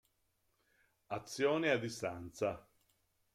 Azione 1.09 1.69
a 1.69 1.77
distanza 1.77 2.67